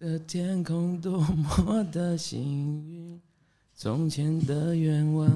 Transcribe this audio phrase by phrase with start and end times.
[0.00, 2.40] 的天空多么的幸
[2.88, 3.20] 运，
[3.76, 5.28] 从前的愿望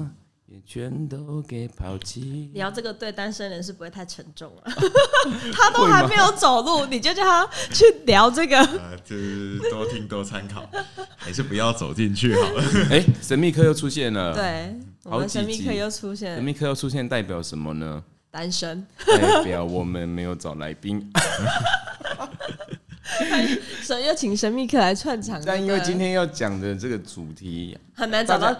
[0.47, 2.49] 也全都给抛弃。
[2.55, 4.63] 聊这个对单身人是不会太沉重了，
[5.53, 8.57] 他都还没有走路，你就叫他去聊这个。
[8.81, 10.67] 呃，就是多听多参考，
[11.15, 12.63] 还是不要走进去好了。
[12.89, 18.03] 哎、神秘客又出现了。，对，我好几集们神秘客又出现神秘客又出现代表什么呢？
[18.31, 21.11] 单身，代表我们没有找来宾，
[23.81, 25.41] 所以要请神秘客来串场。
[25.45, 28.53] 但因为今天要讲的这个主题很难找到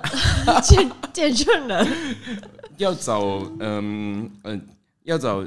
[0.61, 1.87] 健健顺人，
[2.77, 3.21] 要找
[3.59, 4.61] 嗯嗯、
[5.03, 5.45] 要找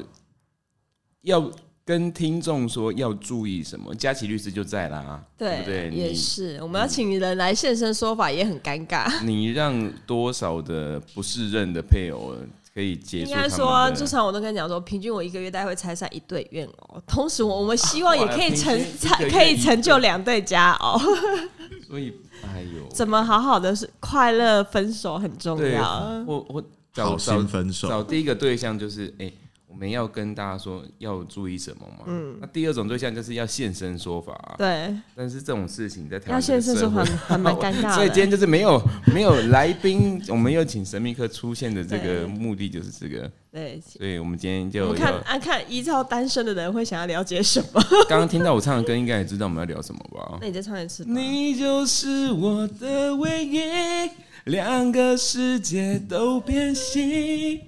[1.22, 1.50] 要
[1.84, 5.90] 跟听众说要注意什么，佳琪律师就在啦，对不对？
[5.90, 6.58] 也是。
[6.62, 9.22] 我们要请人来现身说法，也很尴尬。
[9.24, 12.34] 你让多少的不适任的配偶
[12.78, 20.96] 可以结应该说，的就常我都跟你讲说，平均我一个月大概会拆散一对怨偶，同时我我们希望也可以成哇平均一个月 可以成就两对佳偶。
[21.88, 22.14] 所以
[22.44, 26.22] 哎呦，怎么好好的是快乐分手很重对，要。
[26.24, 26.62] 我我
[26.92, 29.47] 找好找分手找第一个对象就是哎、我
[29.78, 32.04] 们要跟大家说要注意什么嘛。
[32.06, 34.54] 嗯，那第二种对象就是要现身说法、啊。
[34.58, 37.94] 对，但是这种事情在台要湾这个现身说法还 蛮尴尬。
[37.94, 38.82] 所以今天就是没有
[39.14, 47.80] 没有来宾，我们又请神秘客出现的这个目的就是这个，对，所以我们今天就看啊看依照单身的人会想要了解什么。
[48.08, 50.38] 刚刚听到我唱的歌，应该也知道我们要聊什么吧？
[50.40, 51.04] 那你再唱一次。
[51.04, 53.60] 你就是我的唯一，
[54.44, 57.60] 两个世界都变形，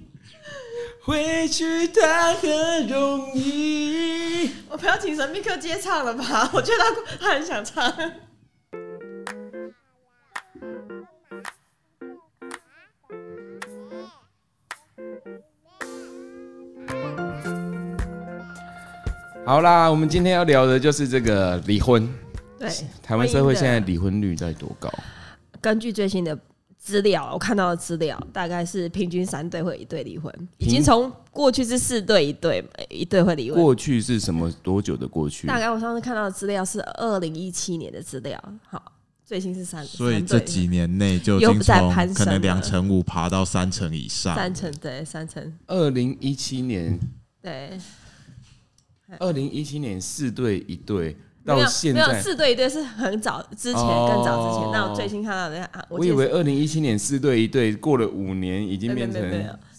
[1.03, 4.51] 回去它很容易。
[4.69, 6.51] 我不要请神秘客接唱了吧？
[6.55, 7.93] 我觉得他他很想唱。
[19.45, 22.09] 好啦，我们今天要聊的就是这个离婚。
[22.59, 22.71] 对，
[23.03, 24.89] 台湾社会现在离婚率在多高？
[25.61, 26.39] 根据最新的
[26.83, 33.63] 资料，我看到的资料大概是平均三对会一对离婚，已平经从过去是四对一对一对会离婚。
[33.63, 35.47] 过去是什么多久的过去？
[35.47, 38.93] 大概我上次看到的资料是二零一七年的资料，好，
[39.27, 44.35] 最新是三，所以这几年内就已又经从在攀升可能两了成五爬到三成以上。
[44.35, 46.99] 三成对三成二零一七年，
[47.43, 47.79] 对，
[49.19, 51.15] 二零一七年四对一对，
[51.45, 54.13] 到现没有，四对一对是很早之前哦。
[54.13, 59.23] 更早之前，那我最新看到的啊，我以为二零一七年四对一对，过了五年已经变成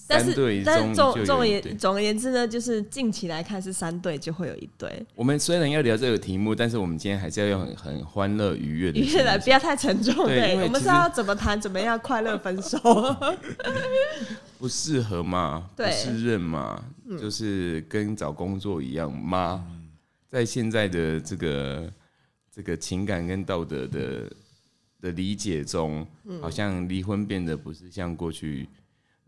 [0.08, 12.78] 但是但是中总总言总而言之呢，就是近期来看是三对就会有一对，我们虽然要聊这个题目，但是我们今天还是要用很很欢乐愉悦的愉悦来不要太沉重，对我们是要怎么谈，怎么样快乐分手，
[14.60, 16.84] 不适合嘛，不适任嘛，
[17.18, 19.64] 就是跟找工作一样吗？
[20.32, 21.92] 在现在的这个
[22.50, 24.32] 这个情感跟道德的
[25.02, 28.68] 的理解中，嗯好像离婚变得不是像过去。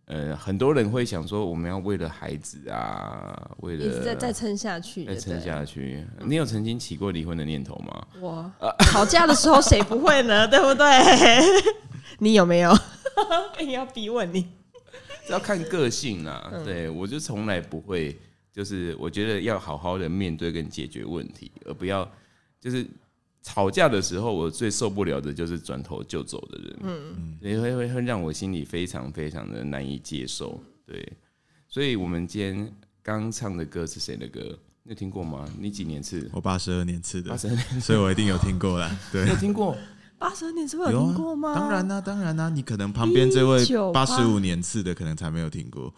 [0.05, 6.05] 呃，很多人会想说，我们要为了孩子啊，为一直在了再撑下去，再撑对下去。
[6.25, 8.07] 你有曾经起过离婚的念头吗？
[8.19, 8.51] 我
[8.91, 10.45] 吵架的时候谁不会呢？
[10.51, 10.85] 对不对？
[12.19, 12.77] 你有没有？
[13.59, 14.45] 硬 要逼问你，
[15.25, 16.49] 这要看个性啦。
[16.53, 18.19] 嗯对我就从来不会，
[18.53, 22.09] 就是我觉得要好好的面对跟解决问题，而不要
[22.61, 22.87] 就是
[23.41, 26.77] 吵架的时候，我最受不了的就是转头就走的人。
[26.83, 30.61] 嗯，也会会会让我心里非常非常的难以接受。
[30.85, 31.11] 对，
[31.67, 32.71] 所以我们今天
[33.01, 34.57] 刚唱的歌是谁的歌？
[34.83, 35.49] 你有听过吗？
[35.57, 36.29] 你几年次？
[36.31, 38.95] 我八十二年次的八，十二年，所以我一定有听过啦。
[39.11, 39.75] 对，有听过？
[40.19, 41.55] 八十二年是不是有听过吗？
[41.55, 45.93] 当然啦、当然啦、你可能旁边这位八十五年次的，可能才没有听过。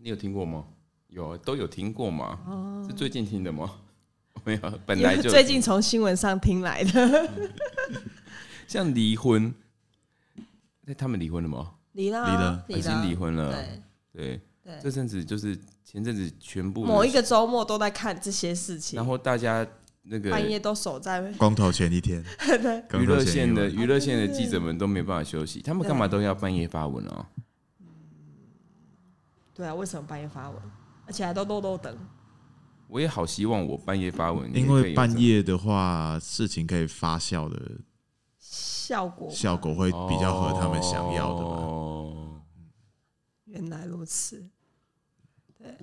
[0.00, 0.64] 你有听过吗？
[1.08, 2.38] 有，都有听过吗？
[2.46, 2.84] 哦。
[2.88, 3.70] 是最近听的吗？
[4.44, 5.30] 没有，本来就。
[5.30, 7.30] 最近从新闻上听来的，
[8.68, 9.54] 像离婚，
[10.82, 11.72] 那他们离婚了吗？
[11.92, 12.44] 离了离了。
[12.50, 13.52] 啊已经离婚了。
[13.52, 13.82] 对。
[14.12, 14.80] 对，对。
[14.82, 18.96] 这阵子就是前阵子全部某一个周末都在看这些事情。
[18.96, 19.66] 然，后大家
[20.02, 22.22] 那个半夜都守在光头前一天，
[22.90, 23.74] 光娱乐线的晚。
[23.74, 27.26] 娱乐线的记者们都没办法休息，他们干嘛都要半夜发文啊？
[29.54, 30.60] 对啊，为什么半夜发文，
[31.06, 31.96] 而且还都漏漏等？
[32.86, 37.58] 我也好希望我半夜发文，因为半夜的话，事情可以发酵的
[38.38, 41.50] 效果效果会比较合他们想要的嘛。
[41.56, 42.20] 哦
[43.46, 44.44] 原来如此，
[45.56, 45.76] 对。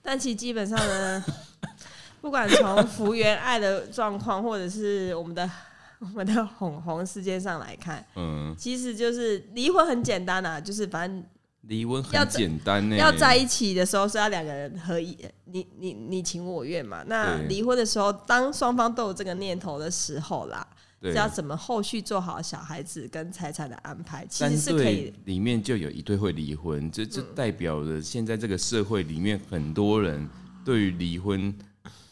[0.00, 1.24] 但其实基本上呢，
[2.20, 5.50] 不管从福原爱的状况，或者是我们的
[5.98, 11.24] 我们的哄哄事件上来看，嗯，其实就是离婚很简单啊，就是反正
[11.62, 17.02] 离婚很简单呢，要在一起的时候是要两个人合一，你你你情我愿嘛。
[17.06, 20.66] 那对离婚的时候，当双方都有这个念头的时候啦，
[21.00, 25.12] 对是要怎么后续做好小孩子跟财产的安排，其三实是可以。
[25.26, 30.26] 里面就有一对会离婚，这这代表了现在这个社会里面很多人
[30.64, 31.54] 对于离婚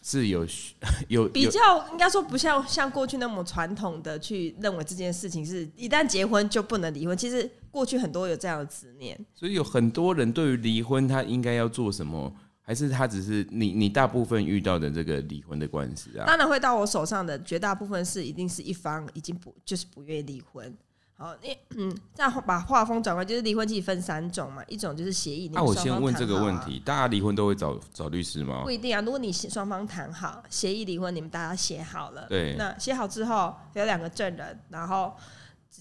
[0.03, 0.45] 是有
[1.09, 7.17] 有有比较应该说不像像过去那么传统的去认为这件事情是一旦结婚就不能离婚。
[7.17, 12.33] 其实过去很多有这样的执念，所以有很多人对于离婚，他应该要做什么？
[12.63, 16.25] 还是他只是你你大部分遇到的这个离婚的官司啊？
[16.27, 20.75] 当然会到我手上的绝大部分是一定是一方已经不就是不愿意离婚。
[21.19, 25.49] 好，你嗯，这样把画风转换，就是离婚其实分三种嘛，一种就是协议。
[25.53, 26.81] 那、我先问这个问题。
[26.85, 28.71] 大家离婚都会找找律师吗不？
[28.71, 35.36] 一定啊，如果你双方谈好协议离婚，你们大家写好了，对那写好之后有两个证人，然后直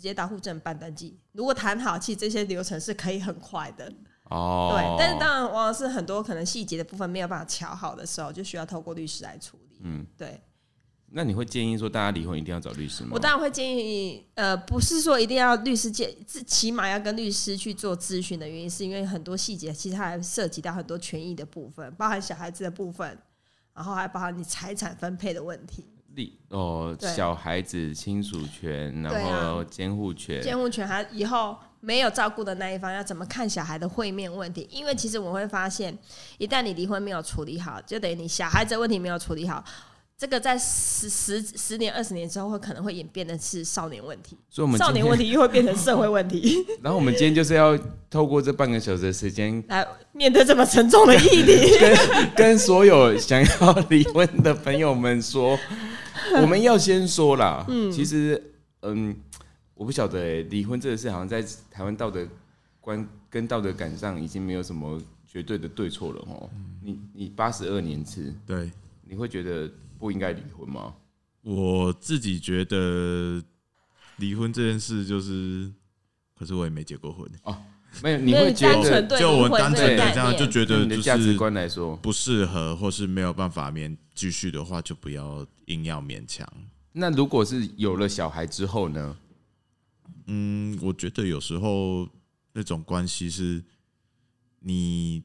[0.05, 1.19] 接到户政办登记。
[1.33, 3.91] 如果谈好，其实这些流程是可以很快的，
[4.29, 4.95] 哦，对。
[4.97, 9.79] 但是当然，往往是很多可能细节的部分没有办法瞧好的时候，就需要透过律师来处理。
[9.81, 10.39] 嗯，对
[11.11, 13.11] 那你会建议说大家离婚一定要找律师吗？
[13.13, 23.17] 我当然会建议，呃，不是说一定要律师建，自起码要跟律师去做咨询的原因，是因为很多细节其实它还涉及到很多权益的部分，包含小孩子的部分，
[23.73, 25.85] 然后还包含你财产分配的问题。
[26.15, 34.67] 立哦，小孩子亲属权，然后监护权，监护权还以后没有照顾的那一方要怎么看小孩的会面问题？
[34.71, 35.95] 因为其实我会发现，
[36.37, 39.63] 一旦你离婚没有处理好，就等于你小孩子的问题没有处理好，
[40.17, 47.77] 这个在十十十年、二十年之后，会可能会演变的是少年问题，所以我们少年问题又会变成社会问题， 然后我们今天就是要
[48.09, 51.77] 透过这半个小时的时间，来面对这么沉重的议题。
[52.35, 55.59] 跟所有想要离婚的朋友们说，
[56.41, 57.65] 我们要先说啦。
[57.67, 58.41] 嗯，其实，
[58.81, 59.15] 嗯，
[59.73, 62.27] 我不晓得哎、离婚这个事好像在台湾道德
[62.81, 66.49] 观跟道德感上已经没有什么绝对的对错了哦。
[66.81, 68.71] 你你八十二年次，对
[69.03, 70.93] 你会觉得不应该离婚吗？
[71.41, 73.43] 我自己觉得
[74.17, 75.71] 离婚这件事就是，
[76.37, 77.29] 可是我也没结过婚，
[78.03, 86.47] 没有，你会觉得就我单纯的这样就觉得就价值是观来说，不适合，或是没有办法勉继续的话，就不要硬要勉强。
[86.93, 89.17] 那如果是有了小孩之后呢？
[90.27, 92.07] 嗯，我觉得有时候
[92.53, 93.63] 那种关系是，
[94.59, 95.21] 你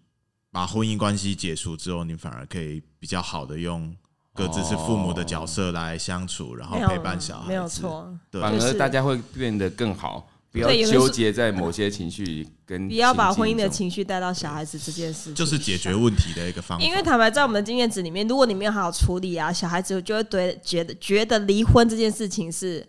[0.50, 3.96] 把婚姻关系解除之后，你反而可以比较好的用
[4.34, 7.48] 各自是父母的角色来相处，然后陪伴小孩。
[7.48, 15.94] 没有错，对反而大家会变得更好，不要纠结在某些情绪跟不要把婚姻的情绪带到小孩子这件事情，就是解决。
[15.94, 16.84] 问题的一个方法。
[16.84, 22.84] 因为坦白在我们的经验值里面，如果你没有好好处理啊，小孩子就会对觉得觉得离婚这件事情是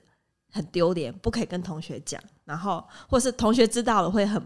[0.51, 4.41] 很丢脸，不可以跟同学讲，然后或是同学知道了会很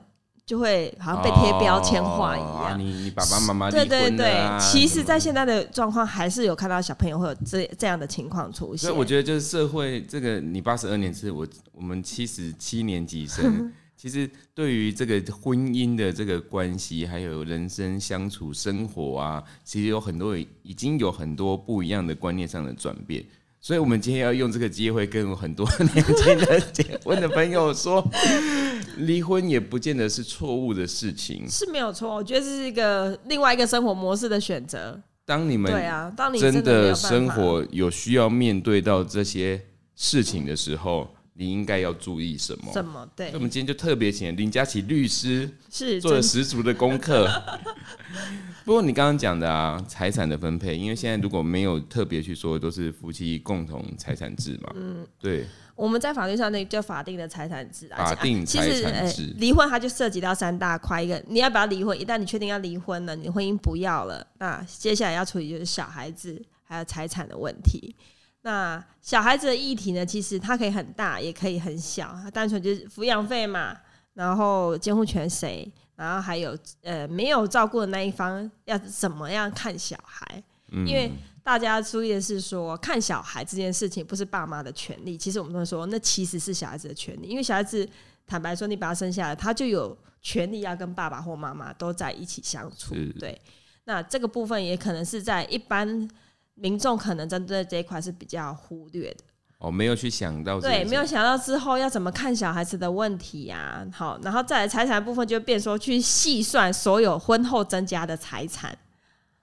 [0.45, 2.79] 就会好像被贴标签化一样。
[2.79, 8.87] 你你爸爸妈妈离对婚对对其实，在现在的状况，还是有看到小朋友会有这这样的情况出现。
[8.87, 23.25] 所以我觉得就是社会这个，你八十二年是我我们七十七年级生， 其实对于这个婚姻的这个关系，还有人生相处生活啊，其实有很多已经有很多不一样的观念上的转变。
[23.65, 28.07] 所以，我们今天要用这个机会，跟很多年轻的结婚的朋友说，
[28.97, 31.49] 离婚也不见得是错误的事情。
[31.49, 35.01] 是没有错，我觉得这是一个另外一个生活模式的选择。
[35.25, 39.59] 当你们对啊，当你真的生活有需要面对到这些
[39.95, 42.71] 事情的时候，你应该要注意什么？
[42.71, 47.29] 什么对我们今天就特别请林佳琪律师是做了十足的功课。
[48.63, 54.73] 不过你刚刚讲的啊，财产的分配，因为现在如果没有特别去说，都是夫妻共同财产制嘛。
[54.75, 61.99] 嗯，对，我们在法律上那叫法定的财产制啊，法定财产呃制离婚它就涉及到三大块，一个你要不要离婚？
[61.99, 67.93] 一旦你确定要离婚了，你婚姻不要了，那接下来要处理就是小孩子还有财产的问题。
[68.45, 73.75] 那小孩子的议题呢，其实它可以很大，也可以很小，它单纯就是抚养费嘛，
[74.13, 80.85] 然后监护权谁，然后还有呃没有照顾的那一方要怎么样看小孩，嗯。
[80.85, 81.11] 因为
[81.43, 87.87] 大家注意的是说，看小孩这件事情不是爸妈的权利，其实我们都会说，那其实是小孩子的权利，因为小孩子
[88.27, 92.93] 坦白说，你把他生下来，他就有权利要跟爸爸或妈妈都在一起相处。
[93.19, 93.41] 对，
[93.85, 96.07] 那这个部分也可能是在一般
[96.55, 99.23] 民众可能针对这一块是比较忽略的。
[99.59, 108.77] 哦，没有去想到对，没有想到之后要怎么看小孩子的问题呀、好，然后再来财产部分就变说去细算所有婚后增加的财产。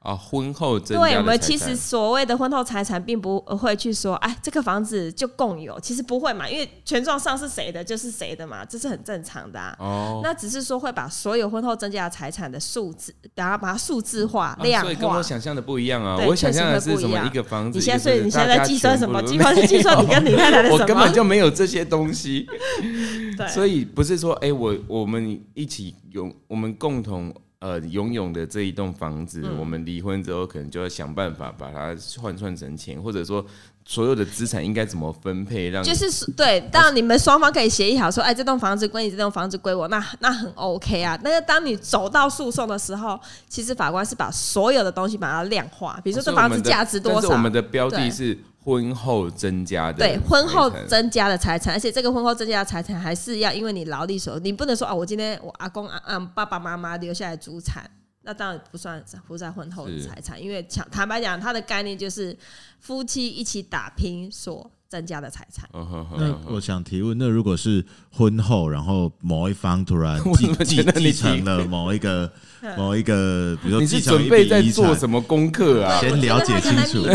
[0.02, 9.74] 啊，婚后增加对，我们其实所谓的婚后财产，并不会去说，哎，这个房子就共有，其实不会嘛，因为权状上是谁的就是谁的嘛，这是很正常的啊。
[9.78, 15.22] 哦，那只是说会把所有婚后增加的财产的数字，然后把它数字化、啊量所以跟我。
[15.22, 16.18] 想象的不一样啊！
[16.26, 17.24] 我想象的是什么？
[17.24, 19.22] 一个房子，你现在，所以你现在在计算什么？
[19.22, 20.82] 计算是 计算你跟你太太的什么？
[20.82, 22.44] 我根本就没有这些东西，
[23.38, 27.32] 对，所以不是说，哎、我我们一起有，我们共同
[27.62, 29.56] 呃拥有的这一栋房子，嗯。
[29.58, 33.46] 我们离婚之后，可能就要想办法把它换算成钱，或者说
[33.84, 41.18] 所有的资产应该怎么分配，让就是对，当你们双方可以协议好说，哎，这栋房子归你，这栋房子归我，那那很 OK 啊。
[41.24, 57.90] 那个当你走到诉讼的时候，其实法官是把所有的东西把它量化，比如说这房子价值多少但是我们，的标的是婚后增加的，对，婚后增加的财产，而且这个婚后增加的财产还是要因为你劳力所，你不能说啊，我今天我阿公啊啊爸爸妈妈留下来祖产。
[58.22, 62.36] 那当然不算不在婚后的财产，因为坦坦白讲，它的概念就是
[62.78, 65.68] 夫妻一起打拼所增加的财产。
[65.72, 72.32] 那我想提问，那如果是婚后，然后某一方突然 我继继继承了某一个嗯
[72.76, 75.98] 某一个，比如说你是准备在做什么功课啊？
[76.00, 77.06] 先了解清楚？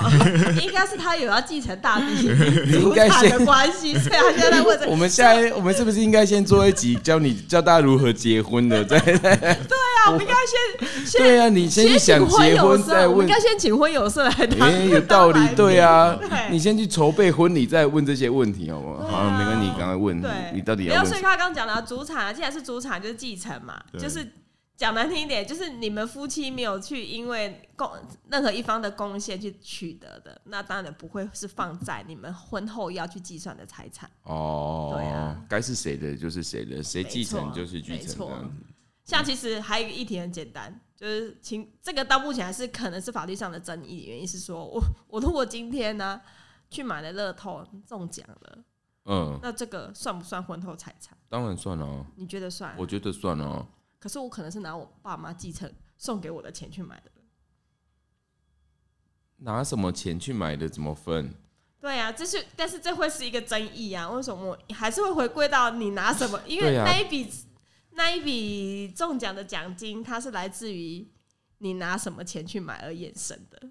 [0.60, 2.06] 应该是他有要继承大地
[2.72, 8.84] 应祖该先产的关系， 所以他现在在问这我们现在，我们是不是应该先做一集教你教大家如何结婚的？
[8.84, 14.68] 再对啊，我们应该先先对啊，你先去想结婚，再问应该先请婚友社来当。
[14.68, 19.06] 哎、有道理，对啊对，你先去筹备婚礼，再问这些问题，好不好？
[19.06, 21.10] 好，没关系，你刚刚问对，你到底要问什么？
[21.10, 24.26] 所以他刚刚讲的啊祖产啊，既然是主产，就是继承嘛，就是
[24.80, 27.86] 讲难听一点，就是你们夫妻没有去因为贡
[28.30, 34.10] 任何一方的贡献去取得的，那当然不会是放在你们婚后要去计算的财产。
[34.22, 38.66] 哦，对啊该是谁的就是谁的，谁继承就是继没错承这样子。
[39.04, 46.18] 像其实还有一个议题很简单，就是请这个到目前还是可能是法律上的争议，原因是说我我如果今天呢
[46.70, 48.58] 去买了乐透中奖了，
[49.04, 51.14] 嗯，那这个算不算婚后财产？
[51.28, 52.74] 当然算了哦，你觉得算？
[52.78, 53.66] 我觉得算了哦。
[54.00, 57.10] 可是我可能是拿我爸妈继承送给我的钱去买的。
[59.36, 60.68] 拿什么钱去买的？
[60.68, 61.32] 怎么分？
[61.80, 64.10] 对啊，这是但是这会是一个争议啊。
[64.10, 66.40] 为什么还是会回归到你拿什么？
[66.46, 67.30] 因为那一笔、
[67.92, 71.06] 那一笔中奖的奖金，它是来自于
[71.58, 73.70] 你拿什么钱去买而衍生的。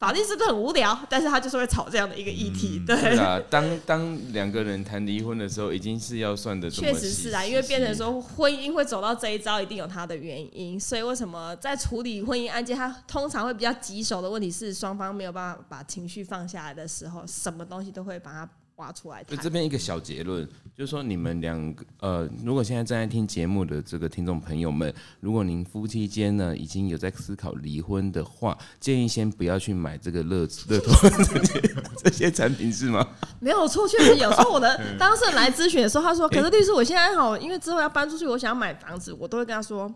[0.00, 0.98] 法律是不是很无聊？
[1.10, 2.82] 但是他就是会吵这样的一个议题。
[2.82, 10.80] 嗯对，当当两个人谈离婚的时候，已经是要算的这么确实是啊，因为变成说婚姻会走到这一招，一定有它的原因。
[10.80, 18.48] 所以为什么在处理婚姻案件，它通常会比较棘手的问题是双方没有办法把情绪放下来的时候，什么东西都会把它
[18.80, 19.36] 挖出来谈。
[19.36, 20.44] 就这边一个小结论，
[20.74, 33.06] 就是说你们两个呃，如果现在正在听节目的这个听众朋友们，如果您夫妻间呢已经有在思考离婚的话，建议先不要去买这个乐 乐透这些这些产品是吗？
[33.38, 39.92] 没有错，确实有时候我的 当事人来咨询的时候，他说：“可是律师，我现在好，因为之后要搬出去，我想要买房子，我都会跟他说。”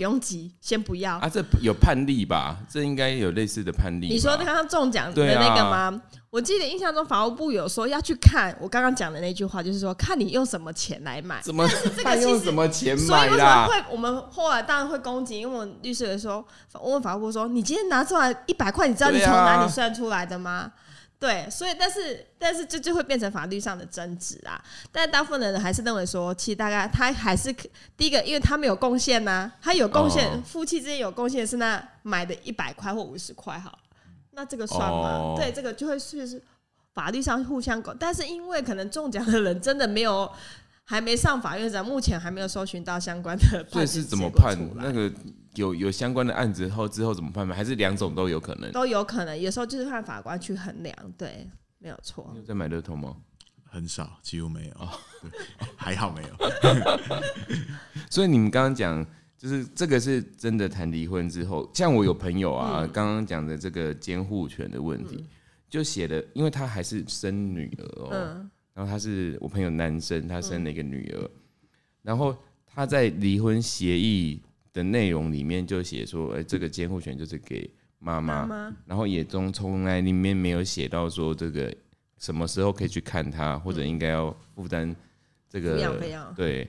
[0.00, 1.18] 不用急，先不要。
[1.18, 2.56] 啊，这有判例吧？
[2.70, 4.08] 这应该有类似的判例。
[4.08, 6.00] 你说刚刚中奖的那个吗？
[6.30, 11.38] 我记得印象中法务部有说要去看我刚刚讲的那句话，就是说看你用什么钱来买。
[11.42, 13.66] 怎么这个看用什么钱所以为什么？
[13.66, 16.42] 会我们后来当然会攻击，因为我们律师有说，
[16.80, 20.72] 我问法务部说，你今天拿出来一百块，你知道你从哪里算出来的吗？
[21.20, 24.60] 对，所以但是但是这就会变成法律上的争执啊。
[24.90, 27.54] 但大部分的人还是认为说，其实大概他还是
[27.96, 33.78] 第一个，因为他们有贡献呐，他有贡献，哦夫妻之间有贡献是那买的一百块或五十块好，
[34.32, 35.08] 那这个算吗？
[35.10, 36.42] 哦对，这个就会是是
[36.94, 40.28] 法律上互相搞，但是因为可能中奖的人真的没有。
[40.82, 45.08] 还没上法院，咱目前还没有搜寻到相关的所判决以是怎么判那个
[45.54, 47.54] 有有相关的案子后之后怎么判吗？
[47.54, 48.70] 还是两种都有可能？
[48.72, 52.38] 都有可能，有时候就是看法官去衡量，对，没有错你。
[52.38, 53.16] 有在买乐透吗？
[53.64, 54.88] 很少，几乎没有，
[55.76, 56.28] 还好没有。
[58.10, 59.06] 所以你们刚刚讲，
[59.38, 65.24] 就是这个是真的谈离婚之后，像我有朋友啊，嗯刚刚讲的这个监护权的问题，
[65.68, 71.30] 就写的，因为他还是生女儿哦，嗯然后他是我朋友男生，他生了一个女儿，
[72.02, 81.74] 然后他在离婚协议的内容里面就写说，哎、这个监护权就是给妈妈，妈然后也从从来里面没有写到说这个
[82.18, 84.94] 什么时候可以去看他，或者应该要负担
[85.48, 86.68] 这抚个养费用，对，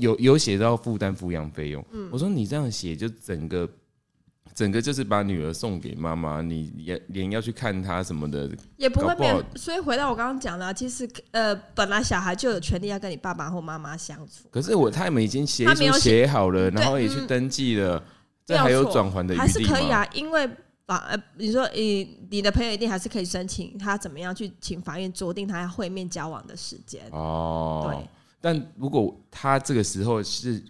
[0.00, 1.84] 有有写到负担抚养费用。
[1.92, 2.08] 嗯。
[2.10, 3.68] 我说你这样写，就整个
[4.54, 9.46] 整个就是把女儿送给妈妈，你也连要去看她什么的，也不会搞不好变。
[9.56, 14.48] 所以回到我刚刚讲的啊，其实呃，本来小孩就有权利要跟你爸爸或妈妈相处。
[14.50, 18.02] 可是我他们已经协议书他没有写写好了，然后也去嗯登记了，
[18.44, 19.58] 这还有转还的余还是？
[19.60, 20.46] 可以啊，因为
[20.86, 27.00] 法呃，你说你你的朋友一定还是可以申请，他怎么样去请法院酌定他要会面交往的时间。
[27.10, 28.08] 哦对，
[28.38, 30.62] 但如果他这个时候是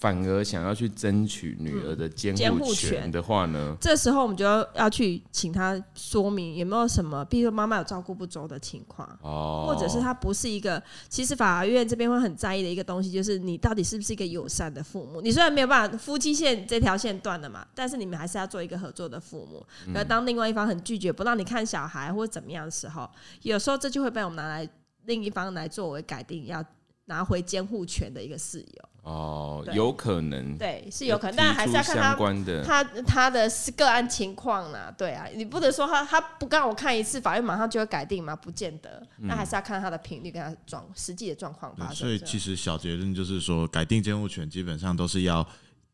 [0.00, 3.76] 反而想要去争取女儿的监监护护权权的话呢？
[3.78, 15.20] 这时候我们就要要去请他说明有没有什么，比如说妈妈有照顾不周的情况，哦，或者是他不是一个，其实法院这边会很在意的一个东西，就是你到底是不是一个友善的父母。
[15.20, 19.64] 你虽然没有办法夫妻线这条线断了嘛，但是你们还是要做一个合作的父母。
[19.86, 23.06] 嗯而当另外一方很拒绝不让你看小孩或者怎么样的时候，
[23.42, 24.66] 有时候这就会被我们拿来
[25.04, 26.64] 另一方来作为改定要
[27.10, 28.88] 拿回监护权的一个事由。
[29.02, 41.96] 哦，有可能对，是有可能，提但还是要看他相关的他他的是个案情况啦，对啊，你不能说他他不让我看一次，法院马上就会改定吗，不见得，那还是要看他的频率跟他状实际的状况发生。
[41.96, 45.44] 所以其实小结论就是说，改定监护权基本上都是要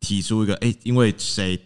[0.00, 1.56] 提出一个，哎、因为谁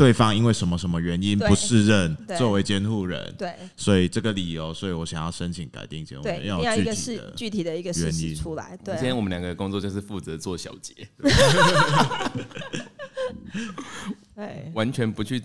[0.00, 3.52] 对方因为什么什么原因不适任作为监护人，对。
[3.76, 7.32] 所以这个理由，所以我想要申请改定监护对，权，一定要要一个是具体的。
[7.36, 8.34] 具体的一个事原因。
[8.34, 8.94] 实出来，对。
[8.94, 10.94] 啊、今天我们两个的工作就是负责做小结，
[14.34, 14.72] 对。
[14.72, 15.42] 完全不去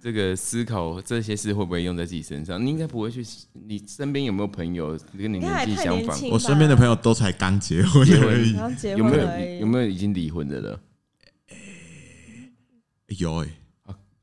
[0.00, 2.64] 这个思考这些事会不会用在自己身上。
[2.64, 6.28] 你应该不会去，你身边有没有朋友跟你年纪相仿？
[6.30, 8.52] 我身边的朋友都才刚结婚结婚而已，
[8.96, 10.80] 有没有有没有已经离婚的了？
[13.18, 13.48] 有哎、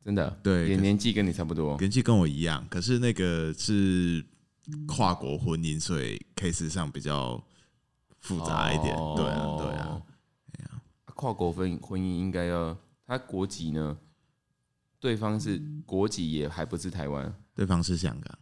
[0.08, 1.78] 真的，对也年纪跟你差不多。
[1.80, 4.26] 年纪跟我一样，可是那个是
[4.88, 7.44] 跨国婚姻，所以 case 上比较
[8.22, 8.96] 复杂一点。
[8.96, 10.02] 哦对啊，
[10.54, 10.82] 对啊，
[11.14, 13.98] 跨国婚婚姻应该要他国籍呢？
[14.98, 18.40] 对方是国籍也还不是台湾对方是香港，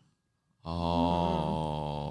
[0.61, 2.04] 哦。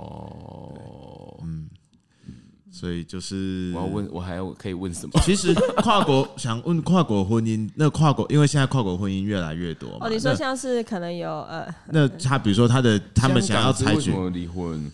[2.75, 5.13] 嗯，所以就是我要问，我还要可以问什么？
[5.25, 14.91] 其实跨国 想问跨国婚姻，那跨国因为现在跨国婚姻越来越多嘛，哦，你说像是可能有呃，那他比如说他的他们想要采取离婚？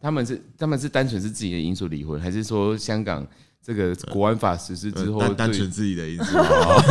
[0.00, 3.26] 他们是他们是单纯是自己的因素离婚，还是说香港
[3.64, 6.36] 这个国安法实施之后呃单纯自己的因素，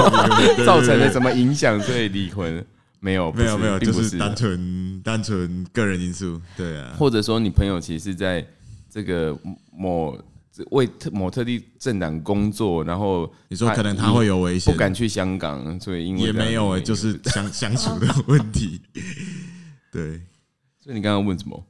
[0.66, 2.66] 造成了什么影响，所以离婚？
[3.00, 8.46] 没有，没有没有，并不就是单纯单纯个人因素，对啊，或者说你朋友其实是在
[8.96, 9.38] 这个
[9.74, 10.18] 某
[10.72, 18.79] 为特某特地政党工作，然后你说可能他会有危险不，敢去香港，所以因为也没有就是 相相处的问题，
[19.92, 20.22] 对。
[20.79, 21.62] 所以你刚刚问什么？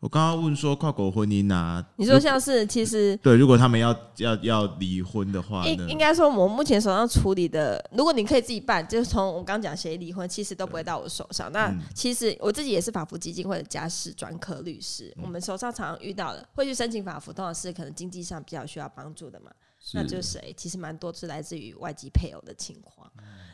[0.00, 11.52] 我刚刚问说跨国婚姻啊，你说像是其实对，如果他们要要要离婚的话，应那应该说，我目前手上处理的，如果你可以自己办，就是从我刚讲协议离婚，其实都不会到我手上。
[11.52, 19.50] 那其实我自己也是法服基金会的家事专科律师，我们手上常常遇到的，会去申请法服，通常是可能经济上比较需要帮助的嘛。
[19.94, 20.54] 那就是谁？
[20.56, 23.10] 其实蛮多是来自于外籍配偶的情况。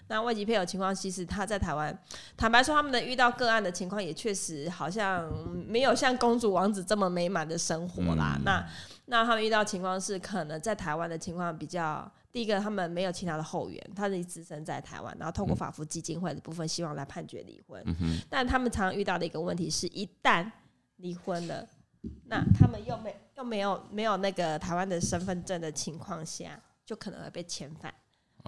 [0.08, 1.96] 那外籍配偶情况，其实他在台湾，
[2.36, 5.28] 坦白说，他们的遇到个案的情况，也确实好像
[5.66, 8.38] 没有像公主王子这么美满的生活啦。
[8.44, 8.64] 那
[9.06, 17.84] 那他们遇到情况是，可能在台湾的情况比较，第一个他们没有其他的后援，他是自身在台湾，然后透过法服基金会的部分，希望来判决离婚。
[18.30, 20.48] 但他们常常遇到的一个问题是，一旦
[20.96, 21.66] 离婚了，
[22.26, 27.92] 那他们又没又没有没有那个台湾的身份证的情况下，就可能会被遣返。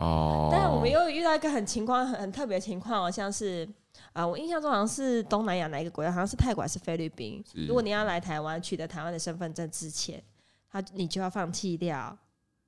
[0.00, 3.68] 哦，但是我们又遇到一个很情况很很特别的情况哦，像是
[4.12, 7.42] 啊、呃我印象中好像是东南亚哪一个国家，好像是泰国还是菲律宾。
[7.66, 10.22] 如果你要来台湾取得台湾的身份证之前，
[10.70, 12.16] 他你就要放弃掉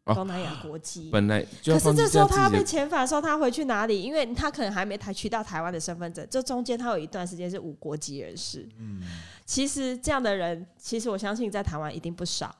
[0.06, 1.08] 哦东南亚国籍。
[1.12, 4.02] 本来可是这时候他要被遣返的时候，他回去哪里？
[4.02, 8.68] 因为他可能还没台取到台湾的身份证，这中间他有一段时间是无国籍人士。
[8.78, 9.02] 嗯
[9.46, 12.54] 其实这样的人，其实我相信在台湾一定不少。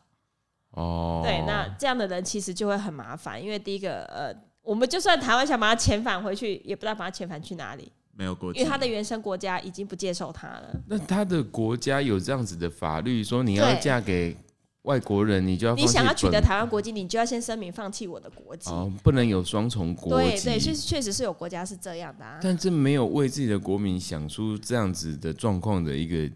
[0.73, 10.81] 哦，对，那这样的人其实就会很麻烦，因为第一个，呃，我们就算台湾想把他遣返回去，也不知道把他遣返去哪里，没有国，因为他的原生国家已经不接受他了。
[10.87, 14.37] 那他的国家有这样子的法律，说你要嫁给
[14.83, 18.71] 外国人，你就要你想要取得台湾国籍，你就要先声明放弃我的国籍。
[18.71, 20.45] 哦，不能有双重国籍。
[20.45, 22.39] 对对，确实确实是有国家是这样的啊。
[22.43, 26.31] 但这没有为自己的国民想出这样子的状况的一个，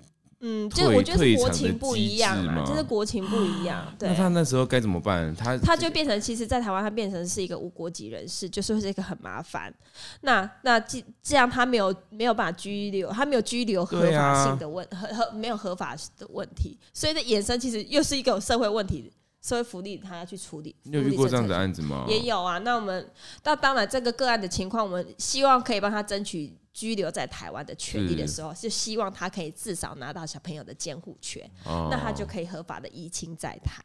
[0.46, 3.90] 嗯，就是我觉得国情不一样嘛，就是国情不一样。
[3.98, 5.34] 对那，他那时候该怎么办？
[5.34, 9.72] 他他就变成，其实，在台湾，他变成是一个无国籍人士，就是会是一个很麻烦。
[10.20, 20.76] 那那这这样，他没有没有办法拘留，他没有拘留合法性的问合合没有合法的问题，所以的衍生其实又是一个有社会问题，社会福利他要去处理。
[20.82, 22.04] 你有遇过这样的的案子吗？
[22.06, 22.58] 也有啊。
[22.58, 23.10] 那我们
[23.44, 31.86] 那当然，这个个案的情况，我们希望可以帮他争取居留在台湾的权利的时候，是希望他可以至少拿到小朋友的监护权，哦。
[31.88, 33.80] 那他就可以合法的移亲在台。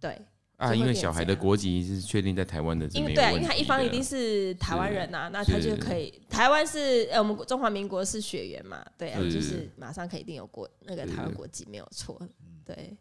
[0.00, 0.16] 对，
[0.56, 6.22] 啊，因为小孩的国籍是确定在台湾的，是因为对啊，因为他一方一定是台湾人呐、那他就可以。
[6.30, 9.32] 台湾是呃，我们中华民国是血缘嘛，对啊，是。
[9.32, 12.16] 就是马上可以一定有国那个台湾国籍没有错，
[12.64, 12.96] 对。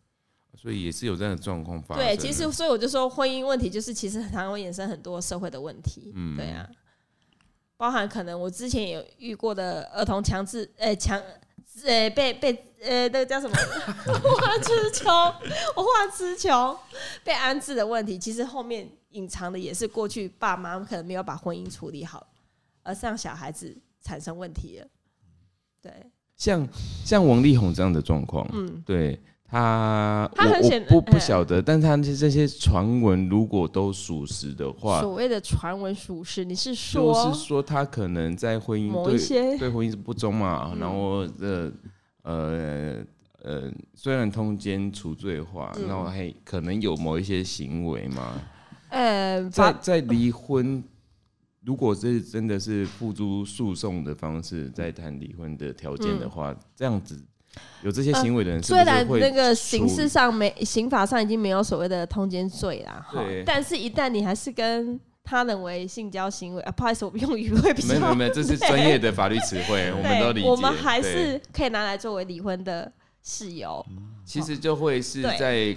[0.55, 2.03] 所以也是有这样的状况发生。
[2.03, 2.17] 对。
[2.17, 6.35] 其实所以我就说婚姻问题就是其实常常会衍生很多社会的问题，嗯。
[6.35, 6.67] 对啊，
[7.81, 11.19] 包含可能我之前有遇过的儿童强制呃强。
[11.83, 13.55] 呃，被被呃，那个叫什么？
[13.55, 15.09] 花痴穷，
[15.75, 16.77] 我花痴穷，
[17.23, 22.27] 被安置的问题，其实后面隐藏的也是过去爸妈可能没有把婚姻处理好，
[22.83, 24.87] 而是让小孩子产生问题了。
[25.81, 25.91] 对，
[26.35, 26.67] 像
[27.03, 29.19] 像王力宏这样的状况，嗯，对
[29.51, 36.75] 他，我他很显我不不嗯晓得，但他这这些传闻如果都属实的话，所谓的传闻属实，你是就
[37.13, 40.79] 说是说他可能在婚姻对些对婚姻是不忠嘛，嗯。
[40.79, 41.71] 然后呃
[42.23, 43.05] 呃
[43.43, 45.85] 呃，虽然通奸除罪化，嗯。
[45.85, 48.41] 然后还可能有某一些行为嘛，
[48.87, 50.81] 呃，法在在离婚，
[51.65, 57.21] 如果是真的是付诸诉讼的方式在谈离婚的条件的话，这样子
[57.83, 70.47] 有这些行为的人虽然那个刑处事上没刑法上已经没有所谓的通奸罪啦，哈对，但是一旦你还是跟他人为性交行为，啊，不好意思，我用语会比较没有没有，这是专业的法律词汇， 我们都理，解。
[70.47, 73.85] 我们还是可以拿来作为离婚的事由。
[74.25, 75.75] 其实就会是在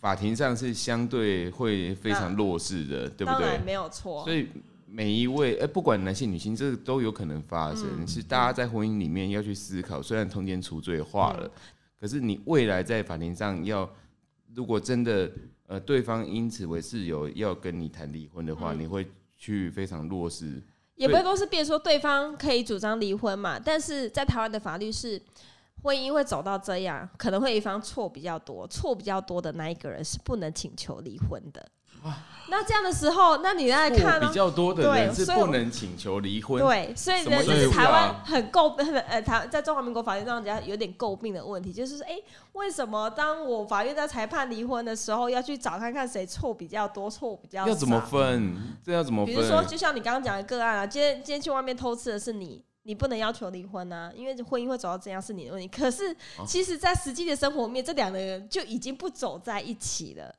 [0.00, 3.58] 法庭上是相对会非常弱势的，对不对？
[3.64, 4.48] 没有错所，以
[4.94, 7.84] 每一位，哎、不管男性女性，这个都有可能发生。
[7.98, 11.50] 嗯是大家在婚姻里面要去思考，虽然通奸除罪化嗯了，
[11.98, 13.90] 可是你未来在法庭上要，
[14.54, 15.28] 如果真的
[15.66, 19.04] 呃对方因此为事由要跟你谈离婚的话，嗯你会
[19.36, 20.62] 去非常弱势。
[20.94, 25.20] 也不会都是变说对方可以主张离婚嘛，但是在台湾的法律是。
[25.82, 31.62] 婚姻会走到这样，可能会一方错比较多，错比较多的那一个人是不能请求离婚的。
[32.46, 36.62] 那这样的时候，那你来看呢、比较多的人是不能请求离婚。
[36.62, 42.16] 对，所以呢，什么这是台湾啊很诟很呃台在中华民国法律上讲有点诟病的问题，就是说，哎、
[42.52, 47.68] 为什么当我法院在裁判离婚的时候，要去找看看谁错比较多，错比较少？
[47.68, 48.54] 要怎么分？
[48.84, 49.34] 这要怎么分？
[49.34, 55.66] 比如说，就像你刚刚讲的个案啊，今天今天去外面偷吃的是你，你不能要求离婚啊，因为婚姻会走到这样是你的问题。
[55.66, 60.32] 可是哦其实，在实际的生活面，这两个人就已经不走在一起了。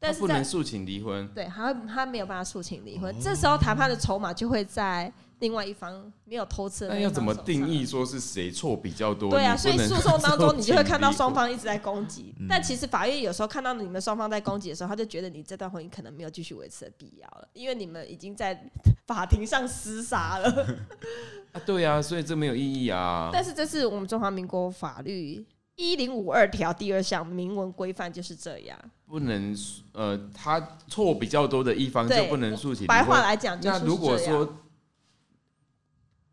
[0.00, 1.26] 但是不能诉请离婚。
[1.34, 7.86] 对他他没有办法诉请离哦婚，这时候谈判的筹码就会在另外一方没有偷吃那要怎么定义？
[7.86, 9.30] 说是谁错比较多？
[9.30, 18.60] 对啊，所以诉讼 当中，你就会看到双方一直在攻击，但其实法院有时候看到你们双方在攻击的时候，他就觉得你这段婚姻可能没有继续维持的必要了，因为你们已经在
[19.06, 20.66] 法庭上厮杀了。
[21.52, 23.30] 啊，对啊，所以这没有意义啊。
[23.32, 25.44] 但是这是我们中华民国法律
[25.78, 28.76] 一零五二条第二项明文规范就是这样。
[29.06, 29.56] 不能
[29.92, 33.22] 呃，他错比较多的一方就不能诉请白话。
[33.22, 34.56] 来讲，就是那如果说，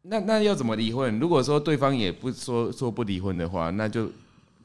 [0.02, 1.20] 那那要怎么离婚？
[1.20, 4.12] 如果说对方也不说说不离婚的话，那就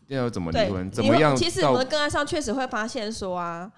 [0.08, 0.90] 要怎么离婚？
[0.90, 3.70] 怎么样其实我到们个案上确实会发现说啊，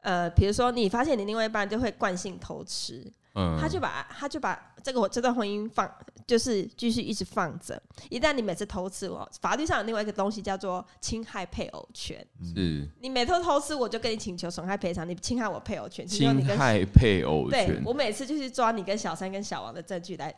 [0.00, 5.88] 呃，比如说你发现你另外一半就会惯性偷吃，嗯，他就把他就把这个这段婚姻放，
[6.26, 7.80] 就是继续一直放着。
[8.08, 12.18] 一旦你每次偷吃我，法律上有另外一个东西叫做侵害配偶权。
[12.42, 17.82] 是你每次偷吃，我就跟你请求损害赔偿，你侵害我配偶权，侵害配偶对权。
[17.84, 20.34] 我每次就是抓你跟小三跟小王的证据来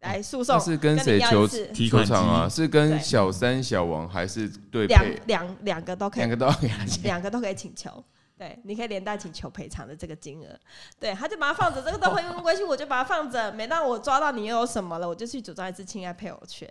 [0.00, 2.48] 来诉讼那，是跟跟谁求提款偿啊？
[2.48, 5.04] 是跟小三、小王还是对两？
[5.26, 7.02] 两两个都可以两个都要给他钱。
[7.04, 8.02] 两个都可以请求。
[8.42, 10.58] 对，你可以连带请求赔偿的这个金额。
[10.98, 13.52] 对，他就把它放着，这个段婚姻关系我就把它放着。
[13.52, 16.68] 每当我抓到你又有什么了，我就去主张一次侵害配偶权。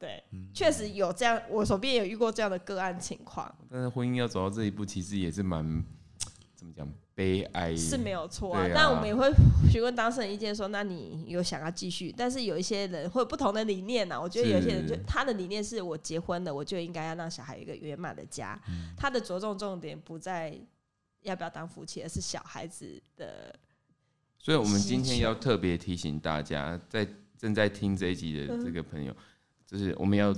[0.00, 0.20] 对，
[0.52, 5.64] 确实有这样，我手边也有遇过这样的个案情况，但是婚姻要走到这一步，其实也是蛮
[6.56, 7.76] 怎么讲悲哀。
[7.76, 8.66] 是没有错啊。
[8.74, 9.30] 但我们也会
[9.70, 12.12] 询问当事人意见，说那你有想要继续？
[12.18, 18.60] 但是有一些人会有不同的理念呐、我觉得有些人就他的理念是我结婚了，我就应该要让小孩有一个圆满的家。
[18.68, 20.56] 嗯他的着重重点不在
[21.22, 23.54] 要不要当夫妻，而是小孩子的
[24.38, 27.06] 所以，我们今天要特别提醒大家，在
[27.38, 29.16] 正在听这一集的这个朋友，
[29.66, 30.34] 就是我们要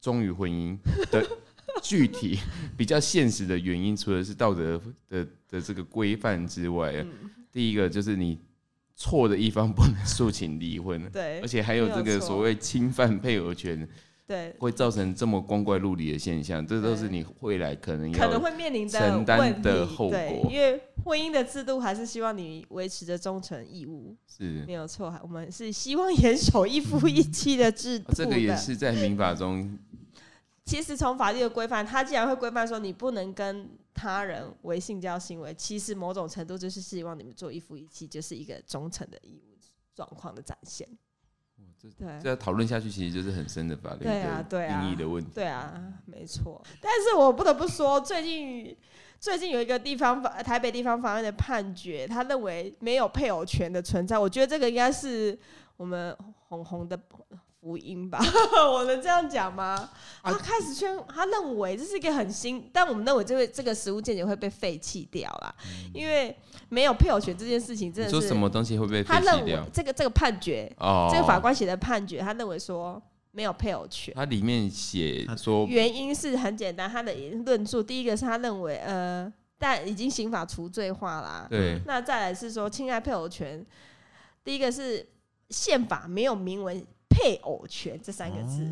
[0.00, 0.78] 忠于婚姻
[1.10, 1.26] 的
[1.82, 2.38] 具体、
[2.76, 7.30] 比较现实的原因，除了是道德的的这个规范之外，嗯。
[7.50, 8.38] 第一个就是你
[8.94, 13.88] 错的一方不能诉请离婚，对而且还有这个所谓侵犯配偶权，
[14.26, 20.10] 对，会造成这么光怪陆离的现象，这都是你未来可能可能要会面临的承担的题后果。
[20.10, 24.64] 对因为婚姻的制度还是希望你维持着忠诚义务，是。
[24.66, 25.16] 没有错。
[25.22, 29.78] 我们是希望严守一夫一妻的制度这个也是在民法中
[30.64, 39.56] 其实从法律的规范，它既然会规范说你不能跟他人为性交行为，其实某种程度就是希望你们做一夫一妻，就是一个忠诚的义务
[39.94, 40.88] 状况的展现。
[41.98, 45.30] 对这要讨论下去，其实就是很深的法律对啊的对啊定义的问题。
[45.34, 45.72] 对啊，
[46.04, 46.62] 没错。
[46.80, 48.76] 但是我不得不说，最近
[49.18, 54.18] 最近有一个地方法台北地方法院的判决，他认为没有配偶权的存在。
[54.18, 55.38] 我觉得这个应该是
[55.76, 56.16] 我们
[56.48, 56.98] 红红的
[57.66, 58.20] 福音吧？
[58.72, 59.90] 我能这样讲吗？
[60.22, 65.52] 啊他开始宣，他认为这是一个很新，但我们认为这个这个食物见解会被废弃掉啦，
[65.92, 66.36] 因为
[66.68, 69.58] 没有配偶权这件事情真的是说什么东西会被废他认为？
[69.72, 73.02] 这个这个判决，哦，这个法官写的判决，他认为说
[73.32, 74.14] 没有配偶权。
[74.14, 77.12] 他里面写说，原因是很简单，他的
[77.44, 81.48] 论述第一个是他认为，呃，但已经刑法除罪化啦。
[81.50, 83.66] 对，那再来是说侵害配偶权，
[84.44, 85.04] 第一个是
[85.50, 86.84] 宪法没有明文
[87.16, 88.62] 配偶权这三个字。